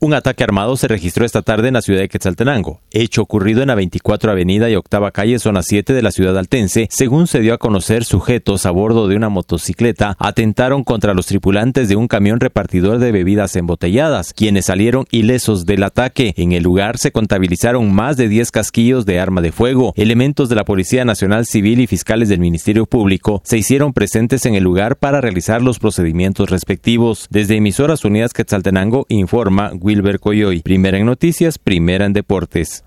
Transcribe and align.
Un 0.00 0.14
ataque 0.14 0.44
armado 0.44 0.76
se 0.76 0.86
registró 0.86 1.24
esta 1.24 1.42
tarde 1.42 1.66
en 1.66 1.74
la 1.74 1.82
ciudad 1.82 1.98
de 1.98 2.08
Quetzaltenango, 2.08 2.80
hecho 2.92 3.20
ocurrido 3.20 3.62
en 3.62 3.66
la 3.66 3.74
24 3.74 4.30
Avenida 4.30 4.70
y 4.70 4.76
Octava 4.76 5.10
Calle, 5.10 5.40
zona 5.40 5.64
7 5.64 5.92
de 5.92 6.02
la 6.02 6.12
ciudad 6.12 6.38
altense. 6.38 6.86
Según 6.88 7.26
se 7.26 7.40
dio 7.40 7.52
a 7.52 7.58
conocer, 7.58 8.04
sujetos 8.04 8.64
a 8.64 8.70
bordo 8.70 9.08
de 9.08 9.16
una 9.16 9.28
motocicleta 9.28 10.16
atentaron 10.20 10.84
contra 10.84 11.14
los 11.14 11.26
tripulantes 11.26 11.88
de 11.88 11.96
un 11.96 12.06
camión 12.06 12.38
repartidor 12.38 13.00
de 13.00 13.10
bebidas 13.10 13.56
embotelladas, 13.56 14.34
quienes 14.34 14.66
salieron 14.66 15.04
ilesos 15.10 15.66
del 15.66 15.82
ataque. 15.82 16.32
En 16.36 16.52
el 16.52 16.62
lugar 16.62 16.96
se 16.98 17.10
contabilizaron 17.10 17.92
más 17.92 18.16
de 18.16 18.28
10 18.28 18.52
casquillos 18.52 19.04
de 19.04 19.18
arma 19.18 19.40
de 19.40 19.50
fuego. 19.50 19.94
Elementos 19.96 20.48
de 20.48 20.54
la 20.54 20.64
Policía 20.64 21.04
Nacional 21.04 21.44
Civil 21.44 21.80
y 21.80 21.88
fiscales 21.88 22.28
del 22.28 22.38
Ministerio 22.38 22.86
Público 22.86 23.42
se 23.44 23.58
hicieron 23.58 23.92
presentes 23.92 24.46
en 24.46 24.54
el 24.54 24.62
lugar 24.62 24.94
para 24.94 25.20
realizar 25.20 25.60
los 25.60 25.80
procedimientos 25.80 26.50
respectivos. 26.50 27.26
Desde 27.30 27.56
Emisoras 27.56 28.04
Unidas 28.04 28.32
Quetzaltenango 28.32 29.04
informa 29.08 29.72
Wilber 29.88 30.20
Coyoy. 30.20 30.60
Primera 30.60 30.98
en 30.98 31.06
noticias, 31.06 31.56
primera 31.58 32.04
en 32.04 32.12
deportes. 32.12 32.84